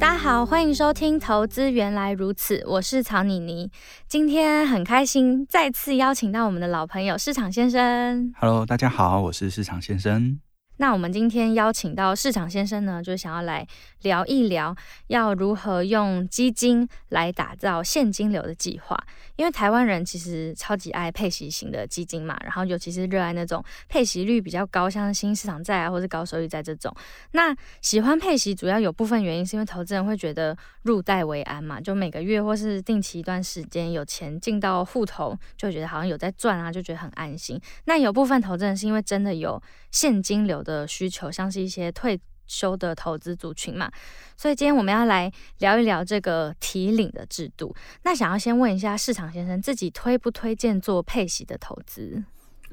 [0.00, 3.68] 大家好，欢迎收听《投资原来如此》，我是曹妮妮。
[4.06, 8.32] 今天很开心，再次邀请到我们的老朋友市场先生。
[8.38, 10.38] Hello，大家好，我是市场先生。
[10.78, 13.66] 那我们今天邀请到市场先生呢，就想要来
[14.02, 14.74] 聊一聊，
[15.08, 18.96] 要如何用基金来打造现金流的计划。
[19.36, 26.92] 因为台湾人其实超级爱配息型的基金嘛，然后尤其是热爱那种配息率比较高，像新市场债啊，或是高收益债这种。
[27.32, 37.60] 那喜欢配息，主要有部分原因是因为投资人会觉得入袋为安嘛，就每个月或是定期一段时间有钱进到户头，就觉得好像有在赚啊，就觉得很安心。
[37.84, 43.90] 那有部分投资人是因为真的有现金流的需求，像是一些退休的投资族群嘛，
[44.36, 47.74] 所以今天我们要来聊一聊这个提领的制度。
[48.02, 52.22] 那想要先问一下市场先生，自己推不推荐做配息的投资？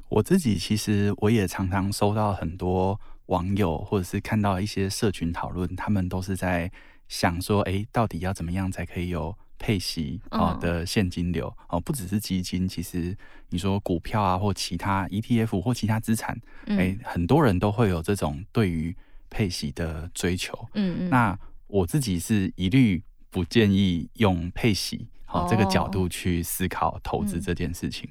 [0.09, 6.71] 我自己其实我也常常收到很多网友或者是看到一些社群讨论，他们都是在
[7.07, 9.35] 想说，哎，到底要怎么样才可以有
[9.66, 13.17] 配息啊的现金流哦，不只是基金，其实
[13.49, 18.95] 你说股票啊，或其他 ETF 或其他资产，哎，很多人都会有这种对于
[19.27, 20.53] 配息的追求。
[20.75, 28.08] 嗯嗯，那我自己是一律不建议用配息好这个角度去思考投资这件事情。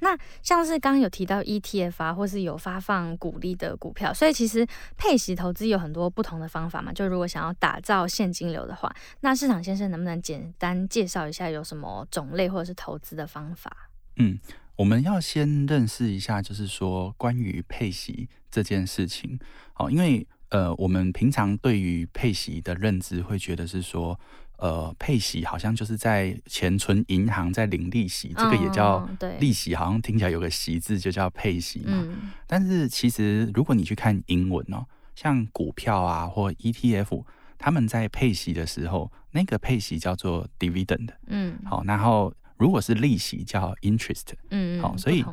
[0.00, 6.92] 那像是刚刚有提到 ETF 啊，或是有发放股利的股票，所以其实配息投资有很多不同的方法嘛。
[6.92, 13.90] 就如果想要打造现金流的话，那市场先生能不能简单介绍一下有什么种类或者是投资的方法？
[14.16, 14.38] 嗯，
[14.76, 19.38] 我们要先认识一下，就是说关于配息这件事情。
[19.72, 24.18] 好，因为呃，我们平常对于配息的认知会觉得是说。
[24.60, 32.06] 呃，配息好像就是在钱存银行在领利息，这个也叫利息，好像听起来有个息字就叫配息嘛。
[32.46, 34.84] 但是其实如果你去看英文哦，
[35.14, 37.24] 像股票啊或 ETF，
[37.56, 41.08] 他们在配息的时候，那个配息叫做 dividend。
[41.28, 44.34] 嗯，好，然后如果是利息叫 interest。
[44.50, 45.24] 嗯，好，所以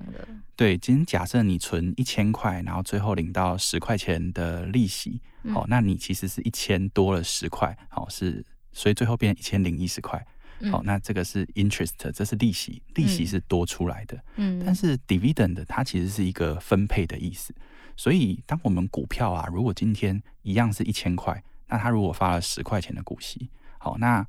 [0.56, 5.22] 对，今天假设你存一千块，然后最后领到十块钱的利息，
[5.54, 8.46] 好，那你其实是一千多了十块，好是。
[8.78, 10.24] 所以最后变一千零一十块，
[10.72, 17.56] 好，那这个是 interest，这是利息，利息是多出来的，嗯，但是 dividend 它其实是一个分配的意思，
[17.96, 23.50] 所以当我们股票啊，如果今天一样是一千块，那它如果发了十块钱的股息，
[23.80, 24.26] 好，那。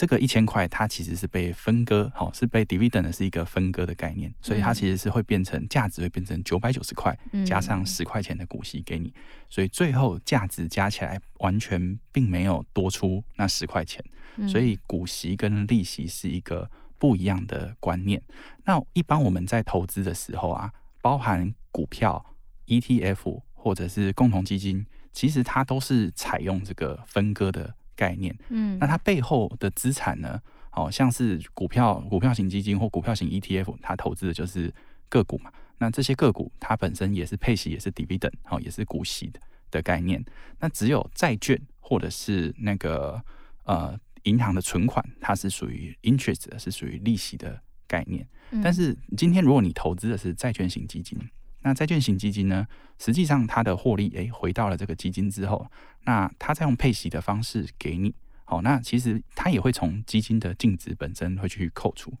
[0.00, 9.12] 这个一千块，它其实是被分割，好，是被 dividend 的是一个分割的概念，所以它其实是会变成价值会变成九百九十块，加上十块钱的股息给你，
[9.50, 14.02] 所以最后价值加起来完全并没有多出那十块钱，
[14.48, 18.22] 所以股息跟利息是一个不一样的观念。
[18.64, 20.72] 那一般我们在投资的时候啊，
[21.02, 22.24] 包含股票、
[22.68, 27.74] ETF 或者是共同基金，其实它都是采用这个分割的。
[28.00, 30.40] 概念，嗯，那它背后的资产呢？
[30.72, 34.72] 好像是股票、股票型基金或股票型 ETF，它投资的就是
[35.08, 35.52] 个股嘛。
[35.78, 39.40] 那这些个股它本身也是配息，也是 dividend，好，也是股息的
[39.70, 40.24] 的概念。
[40.60, 43.20] 那只有债券或者是那个
[43.64, 48.26] 呃银行的存款，它是属于 interest，是属于利息的概念。
[48.62, 51.18] 但是今天如果你投资的是债券型基金，
[51.62, 52.66] 那债券型基金呢，
[52.98, 55.70] 实际上它的获利，诶，回到了这个基金之后，
[56.04, 62.12] 那它再用配息的方式给你，好，那其实它也会从基金的净值本身会去扣除，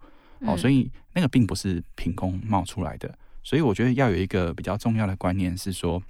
[0.44, 6.02] 好，所以那个并不是凭空冒出来的，所以我觉得要有一个比较重要的观念是说，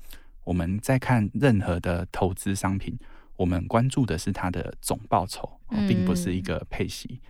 [0.45, 2.99] 我们在看任何的投资商品，
[3.37, 5.49] 我们关注的是它的总报酬，
[5.88, 7.21] 并不是一个配息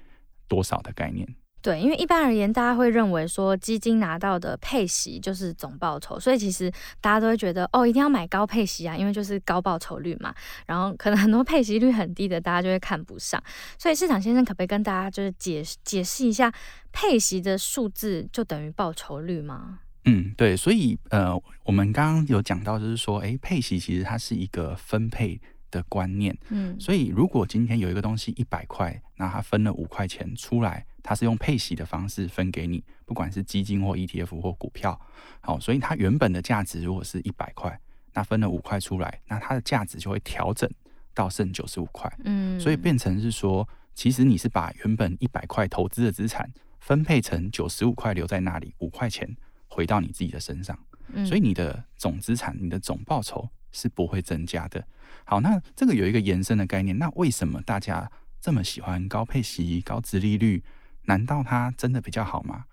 [0.48, 1.28] 多少的概念。
[1.62, 10.34] 对，因为一般而言，大家会认为说基金拿到的配息就是总报酬，所以其实大家都会觉得哦，一定要买高配息啊，因为就是高报酬率嘛。
[10.66, 13.42] 然后可能很多配息率很低的，大家就会看不上。
[13.78, 16.50] 所以市场先生可不可以跟大家就是解解释一下，
[16.92, 19.80] 配息的数字就等于报酬率吗？
[20.06, 20.56] 嗯，对。
[20.56, 25.38] 所以呃，我们刚刚有讲到，就是说，哎，配息其实它是一个分配
[25.70, 26.36] 的观念。
[26.48, 30.84] 嗯，所以如果今天有一个东西一百块，那它分了五块钱出来。
[31.02, 35.00] 它是用配息的方式分给你，不管是基金或 ETF 或股票，
[35.40, 37.80] 好，所以它原本的价值如果是一百块，
[38.12, 40.70] 那分了五块出来，那它的价值就会调整
[41.14, 46.48] 到剩九十五块，嗯，所以变成是说，其实你是把原本一百块投资的资产
[46.80, 49.34] 分配成九十五块留在那里，五块钱
[49.68, 50.78] 回到你自己的身上，
[51.14, 54.84] 嗯，所以你的总资产、你的总报酬是不会增加的。
[55.24, 60.62] 好，那这个有一个延伸的概念，那为什么大家这么喜欢高配息、高值利率？
[61.04, 62.64] 难道它真的比较好吗？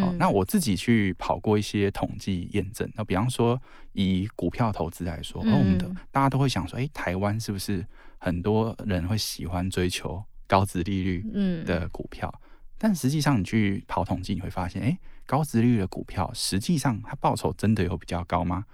[0.00, 2.90] 好，那我自己去跑过一些统计验证。
[2.94, 3.60] 那比方说，
[3.92, 7.86] 以股票投资来说，我们的大家都会想说，诶，台湾是不是
[8.18, 11.22] 很多人会喜欢追求高值利率
[11.64, 12.32] 的股票？
[12.78, 18.64] 但实际上，你去跑统计，你会发现，诶，高值利率的股票实际上它报酬真的有比较高吗？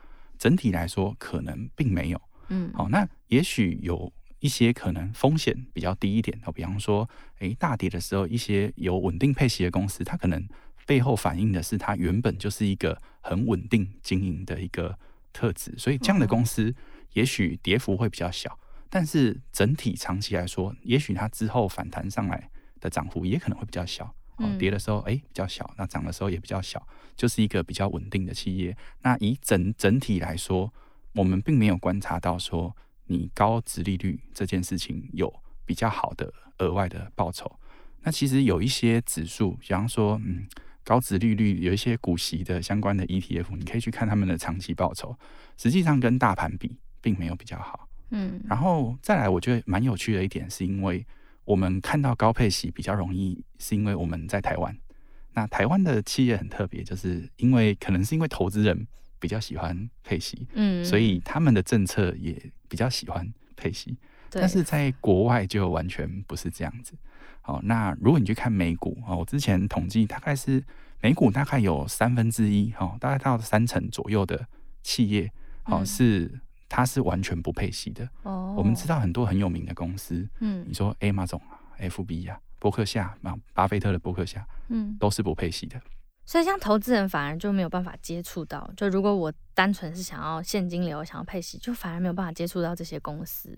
[0.41, 2.21] 整体来说，可能并没有。
[2.49, 4.13] 嗯，好，那也许有。
[4.41, 7.07] 一些可能风险比较低一点的，比方说，
[7.41, 10.49] 诶，大跌的时候，一些有稳定配息的公司，它可能
[10.87, 14.99] 背后反映的是它原本就是一个很稳定经营的一个
[15.31, 16.75] 特质，所以这样的公司
[17.13, 18.59] 也许跌幅会比较小，
[18.89, 22.49] 但是整体长期来说，也许它之后反弹上来
[22.81, 24.15] 的涨幅也可能会比较小。
[24.41, 26.85] 哦，跌的时候哎比较小，那涨的时候也比较小，
[27.17, 28.77] 就是一个比较稳定的企业。
[29.03, 30.73] 那以整整体来说，
[31.15, 32.75] 我们并没有观察到说。
[33.13, 35.35] 你高值利率这件事情有
[35.67, 37.51] 比较好的额外的报酬，
[38.03, 40.47] 那其实有一些指数，比方说，嗯，
[40.85, 45.19] 高值利率有一些股息的相关的 ETF，你可以去看他们的长期报酬，
[45.57, 47.89] 实际上跟大盘比并没有比较好。
[48.11, 51.05] 嗯，然后再来，我觉得蛮有趣的一点，是因为
[51.45, 54.77] 我们看到高配息比较容易，是因为我们在台湾。
[55.33, 58.87] 那台湾的企业很特别，就是因为可能是因为投资人
[59.19, 62.53] 比较喜欢配息，嗯，所以他们的政策也。
[62.71, 63.97] 比较喜欢配息，
[64.31, 66.95] 但是在国外就完全不是这样子。
[67.43, 70.63] 好，那如果你去看美股啊，我之前统计大概是
[71.01, 74.47] 美股大概有三分之一，哈，大概到三成左右的
[74.85, 75.33] 企业，
[75.65, 76.31] 哦，是
[76.71, 78.09] 它是完全不配息的。
[78.23, 85.79] 哦，我们知道很多很有名的公司，嗯，你说 Amazon 啊、FB 啊、伯克夏啊、巴菲特的伯克夏，嗯，都是不配息的。
[86.25, 88.71] 所以，像投资人反而就没有办法接触到。
[88.77, 93.51] 就如果我单纯是想要现金流、想要配息，就反而没有办法接触到这些公司。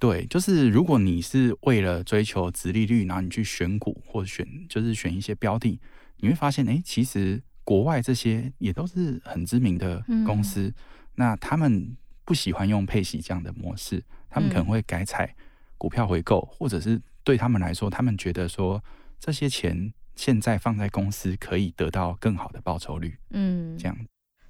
[0.00, 5.80] 对，就是如果你是为了追求殖利率，然后你去选股或者选，就是选一些标的，
[6.18, 10.62] 你会发现，哎，其实国外这些也都是很知名的公司。
[10.62, 10.74] 嗯、
[11.14, 11.96] 那他们
[12.26, 15.34] 不喜欢用配息这样的模式，他们可能会改采
[15.78, 18.84] 股票回购，或者是对他们来说，他们觉得说
[19.18, 19.94] 这些钱。
[20.18, 23.94] 现在放在公司可以得到更好的报酬率，嗯，这样。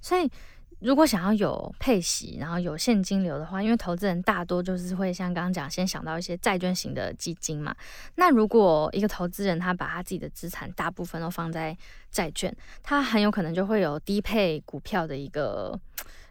[0.00, 0.30] 所以，
[0.78, 7.74] 如果想要有配息，然后有现金流的话，因为投资人大多就是会像刚刚讲，先想到一些债券型的基金嘛。
[8.14, 11.76] 那如果一个投资人他把他自己的资产大部分都放在
[12.12, 15.76] 债券，他很有可能就会有低配股票的一个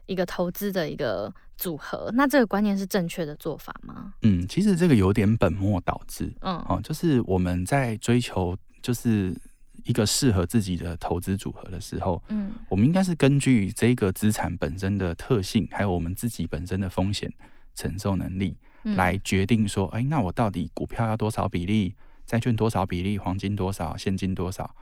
[0.06, 2.12] 一个投资的一个组合。
[2.14, 4.14] 那这个观念是正确的做法吗？
[4.22, 6.34] 嗯，其实这个有点本末倒置。
[6.42, 8.58] 嗯，哦，就是我们在追求。
[8.86, 9.36] 就是
[9.84, 17.34] 一个适合自己的投资组合的时候，嗯，我们应该是根据这个资产本身的特性，还有我们自己本身的风险
[17.74, 21.96] 承受能力，来决定说，哎，那我到底股票要多少比例，
[22.28, 24.76] 债券多少比例，黄金多少，现金多少，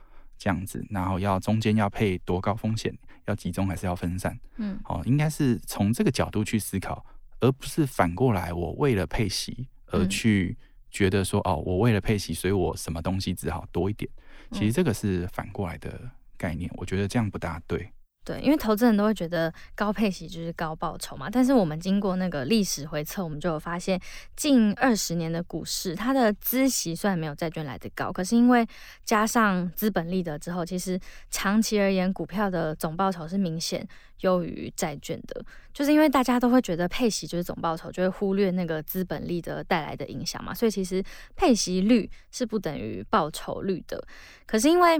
[0.44, 2.94] 这样子，然后要中间要配多高风险，
[3.24, 4.38] 要集中还是要分散？
[4.56, 7.02] 嗯，哦，应该是从这个角度去思考，
[7.40, 10.54] 而不是反过来，我为了配息而去。
[10.90, 14.08] 觉得说哦，我为了配息，所以我什么东西只好多一点。
[14.52, 17.90] 其实这个是反过来的概念，我觉得这样不大对。
[18.24, 21.28] 对，因为投资人都会觉得高配息就是高报酬嘛。
[21.30, 24.00] 但是我们经过那个历史回测，我们就有发现，
[24.34, 28.66] 近二十年的股市，它的资息虽然没有债券来得高，可是因为
[29.04, 30.98] 加上资本利得之后，其实
[31.30, 33.86] 长期而言，股票的总报酬是明显
[34.20, 35.44] 优于债券的。
[35.74, 40.54] 就是因为大家都会觉得配息就是总报酬，就会忽略那个资本利得带来的影响嘛。
[40.54, 41.04] 所以其实
[41.36, 44.02] 配息率是不等于报酬率的。
[44.46, 44.98] 可是因为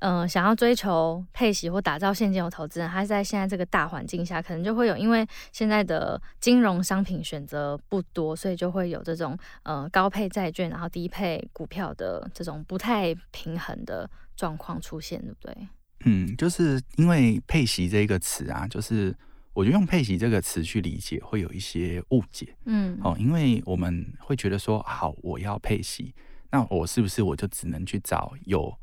[0.00, 15.68] 嗯、呃，想要追求配息或打造现金流投资人，他在现在这个大环境下，可能就会有，因为现在的金融商品选择不多，所以就会有这种呃高配债券，然后低配股票的这种不太平衡的状况出现，对不对？
[16.06, 19.16] 嗯，就是因为配息这个词啊，就是
[19.54, 22.54] 我觉得用配息这个词去理解会有一些误解。
[22.66, 26.14] 嗯，哦，因为我们会觉得说，好，我要配息，
[26.50, 28.76] 那我是不是我就只能去找有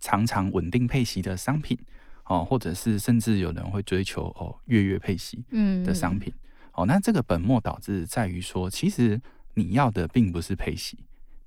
[0.00, 1.78] 常常稳定配息的商品，
[2.24, 5.44] 哦，或者是甚至有人会追求哦月月配息
[5.84, 9.20] 的商品，嗯、哦，那这个本末倒置在于说，其实
[9.54, 10.98] 你要的并不是配息，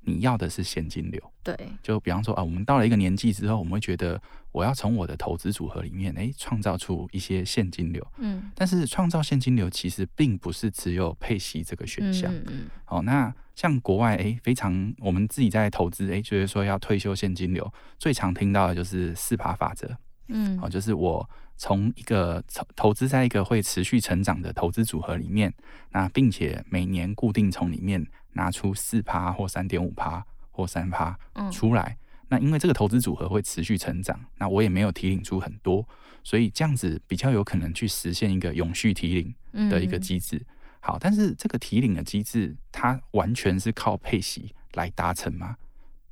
[0.04, 1.22] 你要的是现金流。
[1.42, 8.06] 对，就比方说啊，我们到了一个年纪之后，我们会觉得我要从我的投资组合里面，哎，创造出一些现金流。
[8.18, 12.34] 嗯，但是创造现金流其实并不是只有配息这个选项。
[12.34, 12.66] 嗯嗯。
[12.86, 19.90] 好，那像国外，哎，非常我们自己在投资，哎，就是说要退休现金流，最常听到的就是四趴法则。
[20.28, 25.54] 嗯，哦，就是我从一个投投资在一个会持续成长的投资组合里面，
[25.92, 28.04] 那并且每年固定从里面
[28.34, 30.26] 拿出四趴或三点五趴。
[30.56, 31.18] 或三趴
[31.52, 35.84] 出来，嗯，那因为这个投资组合会持续成长，那我也没有提领出很多，
[36.24, 39.34] 所以这样子比较有可能去实现一个永续提领
[39.68, 40.46] 的一个机制。
[40.80, 45.58] 好，但是这个提领的机制，它完全是靠配息来达成吗？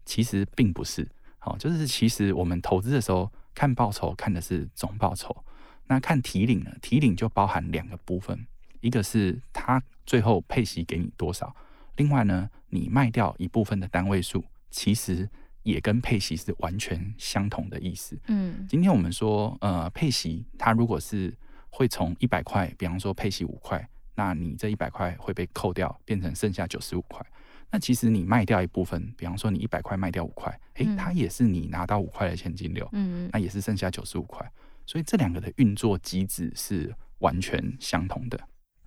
[0.05, 1.07] 其实并不是。
[1.37, 5.45] 好，就是其实我们投资的时候看报酬看的是总报酬，
[5.85, 6.71] 那看提领呢？
[6.81, 8.47] 提领就包含两个部分，
[8.79, 11.55] 一个是它最后配息给你多少。
[12.01, 15.29] 另外呢，你卖掉一部分的单位数，其实
[15.61, 18.19] 也跟配息是完全相同的意思。
[18.25, 21.31] 嗯，今天我们说，呃，配息它如果是
[21.69, 27.23] 会从一百块，比方说配息五块，那你这一百块会被扣掉，变成剩下九十五块。
[27.69, 32.89] 那其实你卖掉一部分，比方说你一百块卖掉五块，诶，它也是你拿到五块的现金流。
[32.93, 34.51] 嗯，那也是剩下九十五块。
[34.87, 38.39] 所以这两个的运作机制是完全相同的。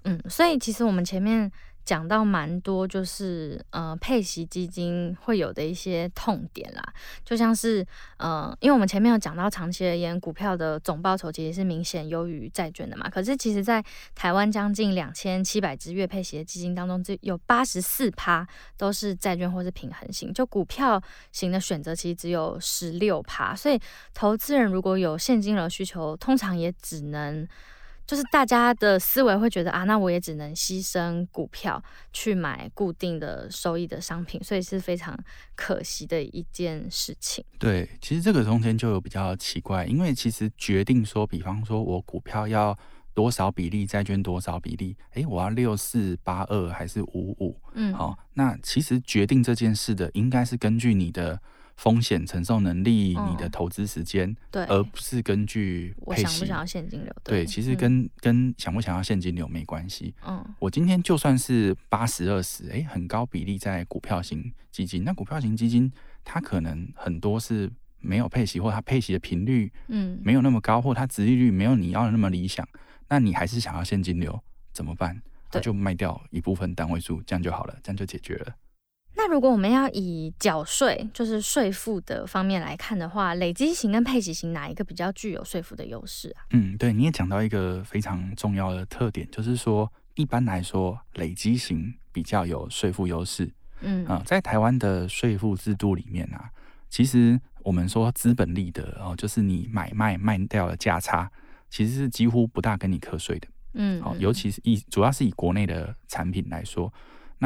[0.03, 1.49] 嗯，所以其实我们前面。
[1.85, 6.83] 讲到蛮多，就是呃配息基金会有的一些痛点啦，
[7.25, 7.87] 就像是
[8.17, 13.09] 呃，因为我们前面有讲到，长期而言，股票的总报酬其实是明显优于债券的嘛。
[13.11, 23.55] 可是其实，在台湾将近两千七百只月配息的基金当中，只有八十四趴都是债券或是平衡型，就股票型的选择其实只有十六趴。
[23.55, 23.79] 所以，
[24.15, 27.47] 投资人如果有现金流需求，通常也只能。
[28.07, 31.83] 就是大家的思维会觉得啊，那我也只能牺牲股票
[32.13, 35.19] 去买固定的收益的商品，所以是非常
[35.55, 37.45] 可惜的一件事情。
[37.59, 42.77] 对，其实这个中间就有比较奇怪，因为其实决定说，比方说我股票要
[43.15, 47.59] 多少比例，债券多少比例，诶，我要六四八二还是五五？
[47.73, 51.41] 嗯，好，那其实决定这件事的应该是根据你的。
[51.77, 55.95] 风险承受能力，你的投资时间，嗯，对，而不是根据。
[56.01, 57.13] 我想不想要现金流？
[57.23, 60.15] 对，对，其实跟、嗯、跟想不想要现金流没关系。
[60.27, 65.91] 嗯，我今天就算是八十二十，哎，很高比例在股票型基金，那股票型基金
[66.23, 72.67] 它可能很多是没有配息，或它配息的频率嗯没有那么高，或它殖利率没有你要的那么理想，
[73.09, 75.21] 那你还是想要现金流怎么办？
[75.53, 78.53] 那就卖掉一部分单位数，这样就好了，这样就解决了。
[79.27, 86.45] 那如果我们要以缴税，就是税负的方面来看的话，累积型跟配息型哪一个比较具有税负的优势啊？
[86.51, 93.51] 嗯，对，你也讲到一个非常重要的特点，就是说一般来说，累积型比较有税负优势。
[93.81, 96.51] 嗯啊、呃，在台湾的税负制度里面啊，
[96.91, 101.31] 其实我们说资本利得哦，就是你买卖卖掉的价差，
[101.71, 103.49] 其实是几乎不大跟你课税的。
[103.73, 106.93] 嗯，好，尤其是以主要是以国内的产品来说。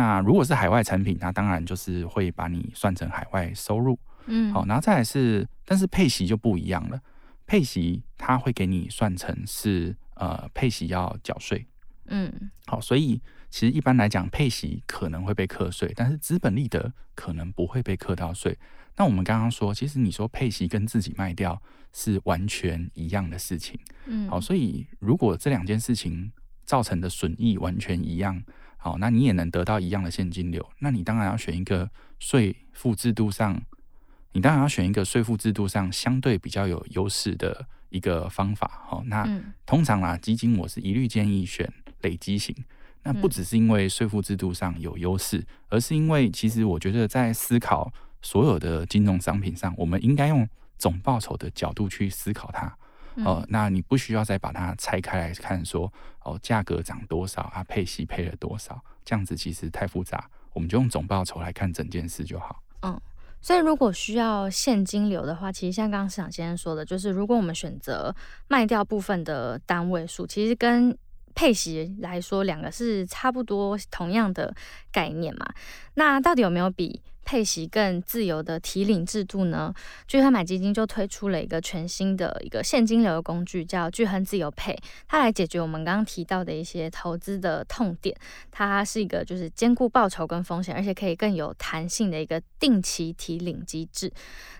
[0.00, 7.00] 那如果是海外产品，它当然就是会把你算成海外收入，嗯，好，然后再来是，但是配息就不一样了，
[7.48, 11.66] 配息它会给你算成是呃配息要缴税，
[12.06, 12.32] 嗯，
[12.66, 18.56] 好，所以其实一般来讲配息可能会被课税，但是资本利得可能不会被课到税。
[18.94, 21.60] 那我们刚刚说，其实你说配息跟自己卖掉
[21.92, 23.76] 是完全一样的事情，
[24.06, 26.30] 嗯，好，所以如果这两件事情
[26.64, 28.40] 造成的损益完全一样。
[28.88, 33.60] 好，那你也能得到一样的现金流，那你当然要选一个税负制度上，
[34.32, 38.80] 你当然要选一个税负制度上相对比较有优势的一个方法。
[38.86, 39.28] 好，那
[39.66, 42.56] 通常啦，基金我是一律建议选累积型。
[43.02, 47.92] 那不只是因为税负制度上有优势，而是因为其实我觉得在思考
[48.22, 52.74] 所有的金融商品上，我们应该用总报酬的角度去思考它。
[53.24, 55.92] 哦，那你不需要再把它拆开来看，说
[56.24, 62.62] 哦，价格涨多少啊，配息配了多少，这样子其实太复杂，我们就用总报酬来看整件事就好。
[62.82, 63.00] 嗯，
[63.40, 68.14] 所以如果需要现金流的话，其实像刚刚市场先生说的，就是如果我们选择
[68.48, 70.96] 卖掉部分的单位数，其实跟
[71.34, 74.54] 配息来说，两个是差不多同样的
[74.90, 75.46] 概念嘛。
[75.94, 79.70] 那到底有没有比配息更自由的提领制度呢？
[80.06, 84.74] 巨亨买基金就推出了一个全新的一个现金流的工具，叫巨亨自由配，
[85.06, 88.16] 它来解决我们刚刚提到的一些投资的痛点。
[88.50, 94.10] 它是一个就是兼顾报酬跟风险，而且可以更有弹性的一个定期提领机制。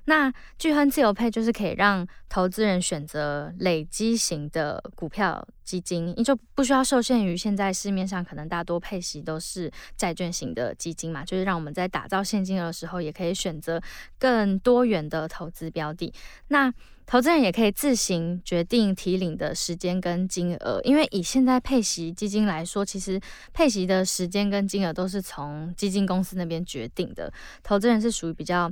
[0.05, 13.81] 那巨亨自由配就是可以让投资人选择累积型的股票基金，你就不需要受限于现在市面上可能大多配息都是债券型的基金嘛，就是让我们在打造现金的时候，也可以选择
[14.19, 16.13] 更多元的投资标的。
[16.49, 16.73] 那
[17.07, 23.19] 投资人也可以自行决定提领的时间跟金额，因为以现在配息基金来说，其实
[23.55, 28.71] 配息的时间跟金额都是从基金公司那边决定的，投资人是属于比较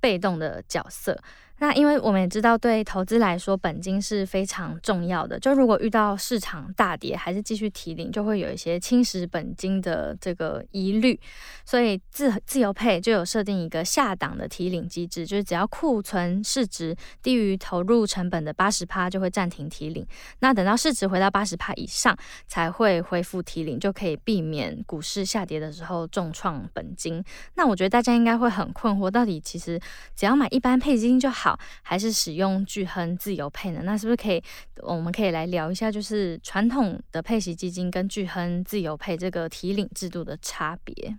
[0.00, 1.18] 被动的角色。
[1.60, 5.38] 那因为我们也知道，对投资来说，本金是非常重要的。
[5.40, 11.18] 就如果遇到市场大跌，还是继续提领，就会有一些侵蚀本金的这个疑虑。
[11.64, 20.06] 所以自自由配就有设定一个下档的提领机制，就是只要库存市值低于投入成本的八十趴，就会暂停提领。
[20.38, 27.20] 那等到市值回到八十趴以上，才会恢复提领，就可以避免股市下跌的时候重创本金。
[27.54, 29.80] 那我觉得大家应该会很困惑，到底其实
[30.14, 31.47] 只要买一般配金就好。
[31.82, 33.82] 还是使用巨亨自由配呢？
[33.84, 34.42] 那是不是可以？
[34.82, 41.18] 我们可以来聊一下，就是传统的配息基金跟巨亨自由配这个提领制度的差别。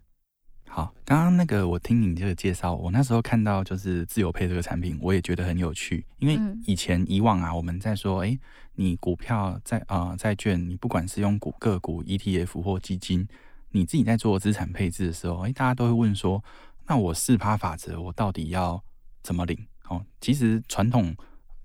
[0.71, 6.05] 好，刚刚那个我听你这个介绍，我那时候看到就是自由配这个产品，我也觉得很有趣。
[6.19, 8.37] 因为以前以往啊，我们在说，哎，
[8.75, 13.27] 你股票在啊债券，你不管是用股个股 ETF 或基金，
[13.71, 16.43] 你自己在做资产配置的时候，哎，大家都会问说，
[16.85, 18.83] 那我四趴法则，我到底要
[19.23, 19.65] 怎么领？
[19.89, 21.15] 哦，其实传统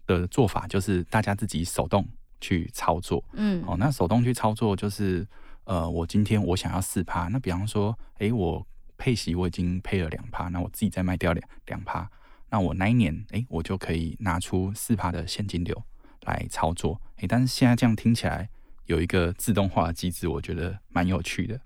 [0.07, 2.07] 的做法就是大家自己手动
[2.41, 5.27] 去操作，嗯，哦，那手动去操作就是，
[5.65, 8.67] 呃，我今天我想要四趴，那比方说，哎，我
[8.97, 12.11] 配息我已经配了两趴，那我自己再卖掉两两趴，
[12.51, 15.83] 那我那一年，哎，我就可以拿出四趴的现金流
[16.23, 18.49] 来操作，哎，但是现在这样听起来
[18.87, 21.61] 有一个自动化的机制，我觉得蛮有趣的。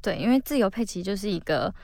[0.00, 1.74] 对，因为自由配其实就是一个。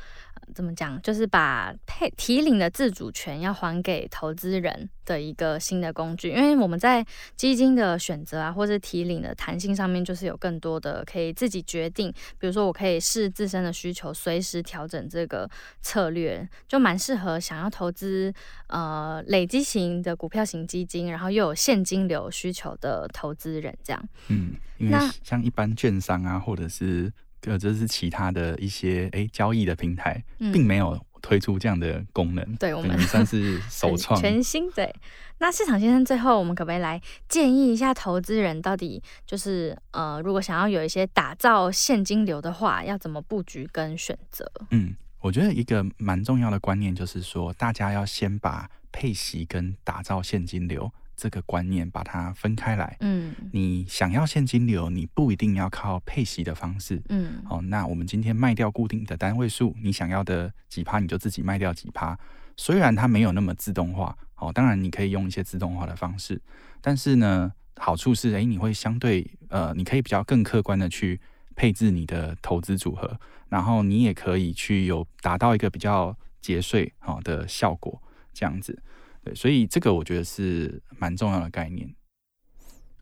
[0.55, 1.01] 怎么讲？
[1.01, 7.03] 就是把配提领的自主权要还给投资人的一个新的工具，因为我们在
[7.35, 12.13] 基金的选择啊，或者提领的弹性上面，就是有更多的可以自己决定。
[12.39, 15.49] 比如说，我可以视自身的需求，随时调整这个
[15.81, 18.31] 策略，就蛮适合想要投资
[18.67, 24.09] 呃累积型的股票型基金，然后又有现金流需求的投资人这样。
[24.29, 27.11] 嗯，因为像一般券商啊，或者是。
[27.47, 30.23] 呃，这是其他的一些诶交易的平台，
[30.53, 32.45] 并没有推出这样的功能。
[32.45, 34.71] 嗯、对我们算是 首创，全新。
[34.73, 34.95] 对，
[35.39, 44.51] 那市场先生最后，我们可不可以来建议一下投资人，到底就是呃，如果想要有一些打造现金流的话，要怎么布局跟选择？
[44.71, 50.91] 嗯，我觉得一个蛮重要的观念就是说，大家要先把配息跟打造现金流。
[51.17, 62.19] 这个观念把它分开来，嗯，你想要现金流，你不一定要靠配息的方式，嗯，哦，那我们今天卖掉固定的单位数，你想要的几趴你就自己卖掉几趴，
[62.57, 66.41] 虽然它没有那么自动化，哦，当然你可以用一些自动化的方式，
[66.81, 71.21] 但是呢，好处是，诶，你会相对，呃，你可以比较更客观的去
[71.55, 78.83] 配置你的投资组合，然后你也可以去有达到一个比较节税好的效果，这样子。
[79.25, 81.89] 对，所以这个我觉得是蛮重要的概念。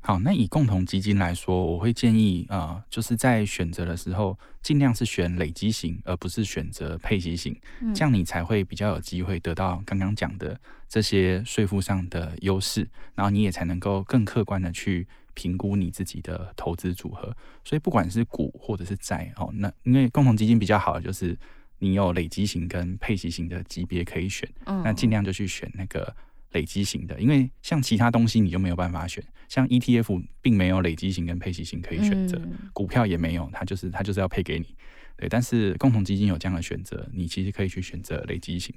[0.04, 17.36] 好，那以共同基金来说，我会建议啊、呃，就是在选择的时候，尽量是选累积型，而不是选择配息型，嗯、这样你才会比较有机会得到刚刚讲的这些税负上的优势，然后你也才能够更客观的去评估你自己的投资组合。
[17.64, 21.36] 所以不管是股或者是债，哦，那因为共同基金比较好的就是。
[21.82, 26.14] 你有累积型跟配息型的级别可以选，嗯，那尽量就去选那个
[26.52, 34.76] 累积型的，因为像其他东西你就没有办法选，像 ETF 并没有累积型跟配息型可以选择，嗯，股票也没有，它就是它就是要配给你，
[35.16, 38.72] 对，但是共同基金有这样的选择，你其实可以去选择累积型，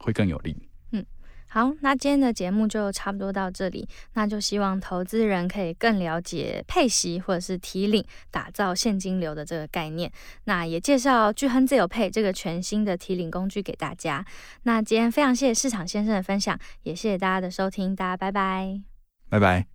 [0.00, 0.56] 会更有利。
[1.48, 3.88] 好，那今天的节目就差不多到这里。
[4.14, 10.10] 那就希望投资人可以更了解配息或者是提领，打造现金流的这个概念。
[10.44, 14.24] 那也介绍巨亨自由配这个全新的提领工具给大家。
[14.64, 18.80] 那今天非常谢谢市场先生的分享，也谢谢大家的收听，大家拜拜，
[19.30, 19.66] 拜拜。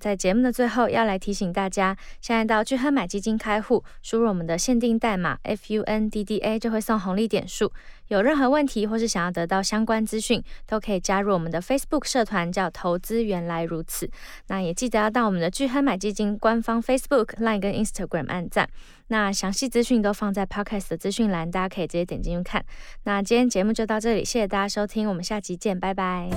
[0.00, 7.72] 在节目的最后，要来提醒大家，现在到巨亨买基金开户，输入我们的限定代码 FUNDDA 就会送红利点数。
[8.08, 14.10] 有任何问题或是想要得到相关资讯，都可以加入我们的 Facebook 社团，叫“投资原来如此”。
[14.48, 18.68] 那也记得要到我们的巨亨买基金官方 Facebook、Line 跟 Instagram 按赞。
[19.08, 22.64] 那详细资讯都放在 Podcast 的资讯栏，大家可以直接点进去看。
[23.04, 26.28] 那今天节目就到这里，谢谢大家收听，我们下期见，拜拜。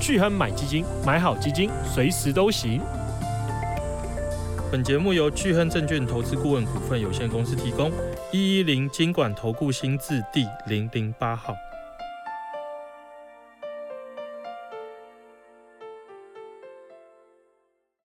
[0.00, 2.80] 巨亨买基金，买好基金，随时都行。
[4.72, 7.92] 本节目由巨亨证券投资顾问股份有限公司提供，
[8.32, 11.54] 一一零金管投顾新字第零零八号。